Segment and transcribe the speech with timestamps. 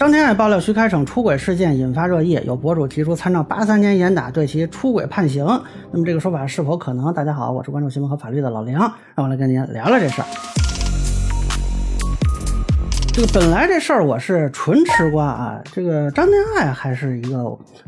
[0.00, 5.44] 张天爱爆料徐开骋出轨事件引发热议，有博主提出参照八三年严打对其出轨判刑。
[5.92, 7.12] 那么这个说法是否可能？
[7.12, 8.80] 大家好，我是关注新闻和法律的老梁，
[9.14, 10.69] 让我来跟您聊聊这事儿。
[13.20, 17.36] 这个本来这事儿我是纯吃瓜啊，这个张天爱还是一个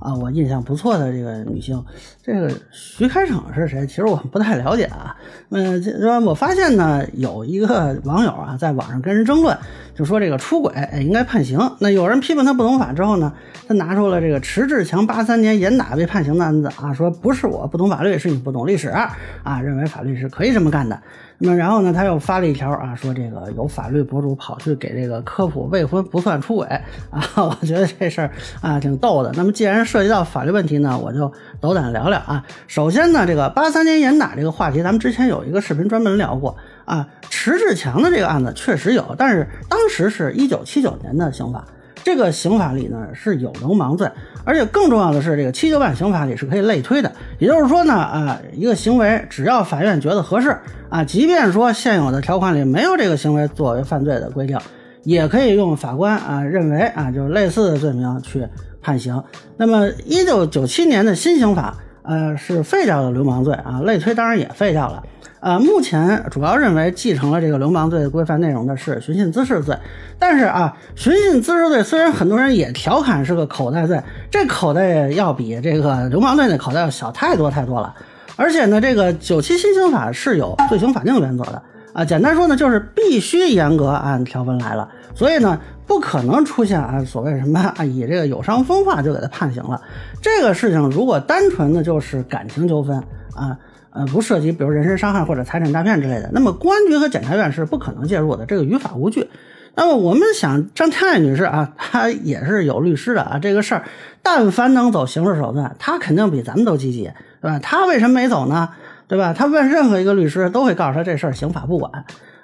[0.00, 1.80] 啊我印象不错的这个女性，
[2.20, 3.86] 这个徐开骋是谁？
[3.86, 5.14] 其实我不太了解啊。
[5.50, 9.56] 嗯，这我发现呢，有一个网友啊在网上跟人争论，
[9.94, 11.60] 就说这个出轨哎应该判刑。
[11.78, 13.32] 那有人批评他不懂法之后呢，
[13.68, 21.00] 他拿出了这个迟志强八三年严打被判刑的案子啊，说不是我不懂法律，是你不懂历史啊，认为法律是可以这么干的。
[21.42, 26.66] 那么然后呢，他又发了一条啊，说这个有法律博主跑去给这个科普未婚不算出轨
[27.10, 28.30] 啊，我觉得这事儿
[28.60, 29.32] 啊挺逗的。
[29.36, 32.44] 那么既然涉及到法律问题呢，我就斗胆聊聊啊。
[32.66, 37.06] 首先呢，这个八三年严打这个话题，咱们之前有一个视频专门聊过啊。
[37.28, 41.64] 迟志强的这个案子确实有，但是当时是一九七九年的刑法。
[42.02, 44.10] 这个刑法里呢是有流氓罪，
[44.44, 47.12] 而且更重要的是，这个七九版刑法里是可以类推的。
[47.38, 50.56] 也就是说呢，啊，一个行为只要法院觉得合适，
[50.88, 54.58] 啊，即便说现有的条款里没有这个行为作为犯罪的规定，
[55.02, 58.46] 也可以用法官啊认为啊，就是类似的罪名去
[58.82, 59.22] 判刑。
[59.56, 65.02] 那么一九九七年的新刑法，呃，是废掉了流氓罪啊，类推当然也废掉了。
[65.40, 69.74] 呃，目前主要认为继承了这个流氓罪的规范内容的是寻衅滋事罪，
[70.18, 77.94] 但是啊，寻衅滋事罪虽然很多人也调侃是个口袋罪，这口袋要比这个流氓罪那口袋要小太多太多了。
[78.36, 89.80] 而且呢，这个九七新刑法是有罪刑法定原则的啊，简单说呢，就是必须严格按条文来了，所以呢，不可能出现啊所谓什么啊以这个有伤风化就给他判刑了。
[90.20, 92.96] 这个事情如果单纯的就是感情纠纷
[93.34, 93.58] 啊。
[93.92, 99.28] 呃，不涉及比如人身伤害或者财产诈骗之类的，那么公安局和检察院是不可能介入的，这个于法无据。
[99.74, 103.82] 那么我们想，张天爱女士啊，她也是有律师的啊，这个事儿，
[104.22, 107.10] 但凡能走刑事手段，她肯定比咱们都积极，
[107.42, 107.58] 对吧？
[107.58, 108.68] 她为什么没走呢？
[109.10, 109.34] 对吧？
[109.36, 111.90] 他问任何一个律师，都会告诉他这事儿刑法不管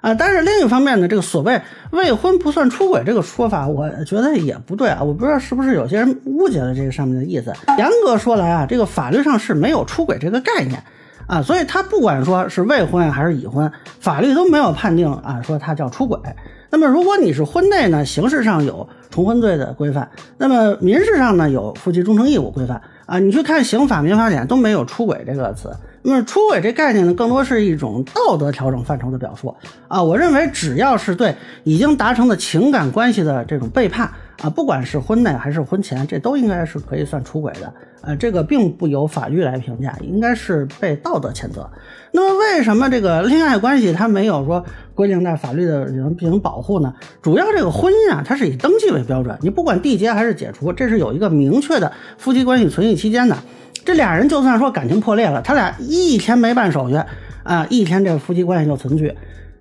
[0.00, 0.12] 啊。
[0.14, 1.62] 但是另一方面呢，这个所谓
[1.92, 5.00] 未婚不算出轨这个说法，我觉得也不对啊。
[5.00, 7.52] 我不知道是不是有些人误解了这个上面的意思。
[7.78, 10.82] 严格说来啊，这个法律上是没有出轨这个概念。
[11.28, 16.18] 啊，所以他不管说是未婚还是已婚，法律都没有判定啊，说他叫出轨。
[16.70, 23.18] 那么如果你是婚内呢，刑事上有重婚罪的规范，那么民事上呢有夫妻忠诚义务规范啊。
[23.18, 25.70] 你去看刑法、民法典都没有出轨这个词。
[26.02, 29.56] 那么出轨这概念呢，更多是一种道德调整范畴的表述
[29.88, 30.02] 啊。
[30.02, 31.34] 我认为只要是对
[31.64, 34.10] 已经达成的情感关系的这种背叛。
[34.42, 37.72] 啊，不管是婚内还是婚前，这都应该是可以算出轨的。
[38.02, 41.68] 呃，这个并不由法律来评价，应该是被道德谴责。
[42.12, 44.64] 那么，为什么这个恋爱关系它没有说
[44.94, 46.94] 规定在法律的里进行保护呢？
[47.20, 53.36] 主要这个婚姻啊，它是以登记为标准，你不管缔结还是解除，这是有一个明确的夫妻关系存续期间的。
[53.84, 56.96] 这俩人就算说感情破裂了，他俩一天没办手续
[57.42, 59.12] 啊，一天这夫妻关系就存续。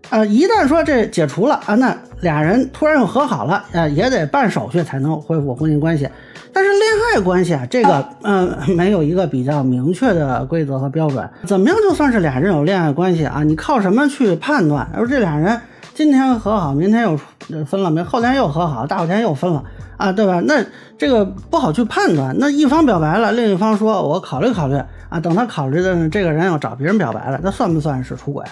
[0.09, 6.07] 呃，一旦说这解除了啊，那俩人突然又和好了，啊，也得办手续才能恢复婚姻关系。
[6.53, 6.81] 但是恋
[7.13, 11.27] 爱关系啊，这个嗯，没有一个比较明确的规则和标准。
[11.45, 13.43] 怎么样就算是俩人有恋爱关系啊？
[13.43, 14.87] 你靠什么去判断？
[14.93, 15.59] 而这俩人
[15.93, 17.19] 今天和好，明天又
[17.65, 19.63] 分了，没后天又和好，大后天又分了
[19.97, 20.39] 啊，对吧？
[20.45, 20.63] 那
[20.97, 22.33] 这个不好去判断。
[22.39, 24.79] 那一方表白了，另一方说我考虑考虑
[25.09, 28.45] 啊，等他考虑的这个人要找别人表白了，那算不算是出轨？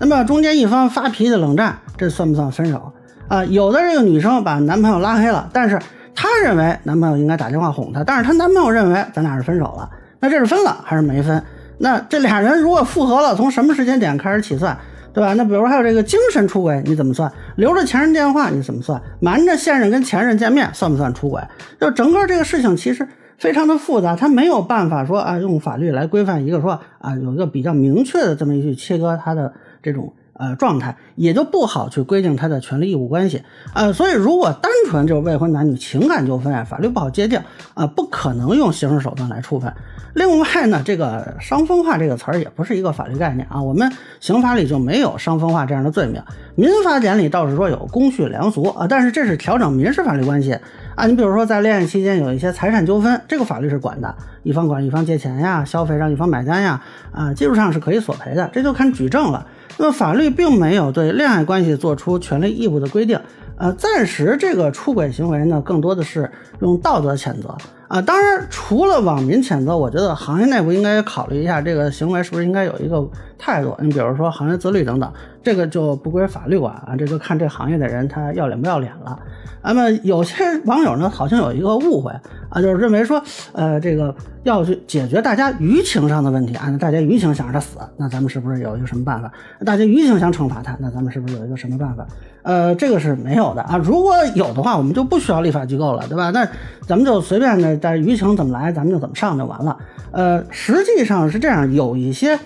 [0.00, 2.92] 那么中间一方发脾气冷战，这算不算分手
[3.26, 3.44] 啊？
[3.46, 5.76] 有的这个女生把男朋友拉黑了，但是
[6.14, 11.42] 她认为男朋友应该打电话哄她，但是她男朋友认为咱俩是分手了，那这是分了还是没分？
[11.78, 14.78] 那这俩人如果复合了，从什么时间点开始起算，
[15.12, 15.34] 对吧？
[15.34, 17.32] 那比如还有这个精神出轨，你怎么算？
[17.56, 19.02] 留着前任电话你怎么算？
[19.20, 21.42] 瞒着现任跟前任见面算不算出轨？
[21.80, 23.06] 就整个这个事情其实
[23.36, 29.52] 非常的复杂，他没有办法说啊用法律来规范一个说啊有一个比较明确的这么一句切割他的。
[29.82, 33.42] 这种呃状态也就不好去规定他的权利义务关系，
[33.74, 37.40] 呃，所以如果单纯就是未婚男女情感纠纷啊，法律不好界定
[37.74, 39.72] 啊，不可能用刑事手段来处分。
[40.14, 46.20] 另外呢，这个伤风化这个词儿也不是一个法律概念啊，我们刑法里就没有伤风化这样的罪名，
[46.56, 50.58] 民法典里倒是说有公序良俗啊，但是这是调整民事法律关系
[50.98, 51.06] 啊。
[51.06, 59.46] 你比如说在恋爱期间有一些财产纠纷，这个法律是管的，一方管一方借钱呀，消费让一方买单呀，啊，技术上是可以索赔的，这就看举证了。
[59.76, 63.20] 那么法律并没有对恋爱关系做出权利义务的规定，
[63.56, 66.28] 呃，暂时这个出轨行为呢，更多的是
[66.60, 67.56] 用道德谴责
[67.86, 68.02] 啊。
[68.02, 73.08] 当然，除了网民谴责，我觉得行业内部应该考虑一下这个行为是不是应该有一个
[73.38, 73.76] 态度。
[73.80, 75.12] 你比如说行业自律等等，
[75.42, 79.18] 这个就不归法律管啊，这就看这行业的人他要脸不要脸了。
[79.62, 82.10] 那么有些网友呢，好像有一个误会
[82.48, 84.14] 啊，就是认为说，呃，这个
[84.44, 89.30] 要去解决大家舆情上的问题啊，那大家舆情想让他死，那咱们是不是有一个什么办法？
[89.66, 92.06] 大家舆情想惩罚他，那咱们是不是有一个什么办法？
[92.42, 93.76] 呃，这个是没有的啊。
[93.76, 96.30] 如果有的话，我们就不需要立法机构了，对吧？
[96.30, 96.46] 那
[96.86, 99.76] 咱们就随便的，但舆情怎么来，咱们就怎么上就完了。
[100.12, 102.38] 呃，实际上是这样，有一些。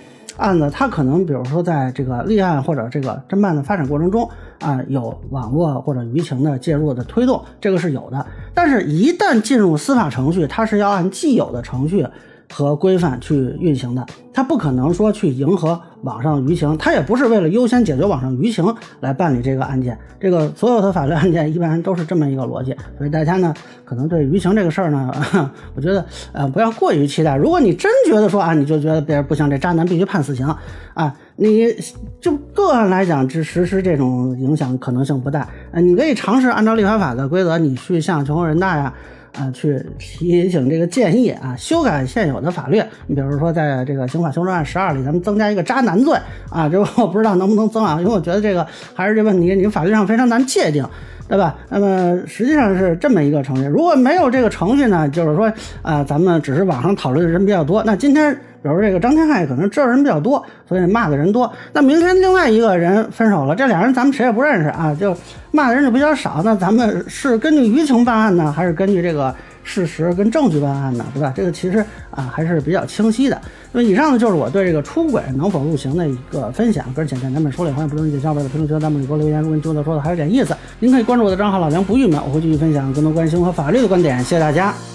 [0.42, 4.28] 案子，它可能比如说在这个立案或者这个侦办的发展过程中
[4.60, 8.26] 啊，有网络或者舆情的介入的推动，这个是有的。
[8.52, 12.06] 但是，一旦进入司法程序，它是要按既有的程序。
[12.52, 18.62] 和规范去运行的，他不可能说去迎合网上舆情，他也不是为了优先解决网上舆情
[19.00, 19.98] 来办理这个案件。
[20.20, 23.54] 这个所有的法律案件一般都是这么一个逻辑，所以大家呢，
[23.84, 25.10] 可能对舆情这个事儿呢，
[25.74, 27.34] 我觉得呃不要过于期待。
[27.36, 30.46] 如果你真觉得说啊，你就觉得别人不行，这渣男必须判死刑
[30.94, 31.74] 啊，你
[32.20, 35.48] 就个案来讲，只实施这种影响可能性不大。
[35.72, 38.92] 呃，你可以尝试按照立法法的规则，你去向全国人大呀。
[39.34, 42.82] 啊，去提醒这个建议啊，修改现有的法律。
[43.06, 46.16] 你比如说，在这个刑法修正案十二里，咱们增加一个渣男罪
[46.50, 50.86] 啊，这我不知道能不能增啊，因为我觉得这个还是这问题，你法律上非常难界定，
[51.28, 51.56] 对吧？
[51.70, 55.52] 那么实际上是这么一个程序，如果没有这个程序呢，就是说
[55.82, 58.38] 啊，咱们只是网上讨论的人比较多，那今天。
[58.62, 61.52] 比如这个张天爱可能知道人比较多，所以骂的人多。
[61.72, 65.16] 那明天另外一个人分手了，这俩人咱们谁也不认识啊，就
[65.50, 66.42] 骂的人就比较少。
[66.44, 71.04] 那咱们是根据舆情办案呢，还是根据这个事实跟证据办案呢？
[71.12, 71.32] 对吧？
[71.34, 73.40] 这个其实啊还是比较清晰的。
[73.72, 76.84] 那么以上呢就是我对这个出轨能否入刑的一个分享。
[76.94, 79.40] 个人浅见难免说了，欢迎不同意见小伙伴在评论区、弹幕里给我留言。
[79.40, 84.18] 如果你觉得说的还有点意思，您可以关注我的账号老梁不郁闷，我会继续分享更多关心和法律的观点。
[84.18, 84.91] 谢谢大家。